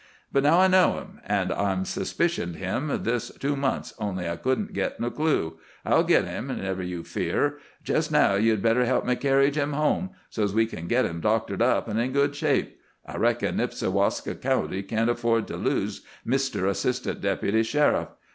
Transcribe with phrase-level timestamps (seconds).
[0.31, 4.99] But now I know him—an' I've suspicioned him this two month, only I couldn't git
[4.99, 7.59] no clue—I'll git him, never you fear.
[7.83, 11.61] Jest now, ye'd better help me carry Jim home, so's we kin git him doctored
[11.61, 12.79] up in good shape.
[13.05, 16.67] I reckon Nipsiwaska County can't afford to lose Mr.
[16.67, 18.07] Assistant Deputy Sheriff.